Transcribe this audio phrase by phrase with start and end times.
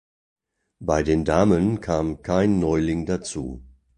[0.79, 3.61] Bei den Damen kam kein „Neuling“ dazu.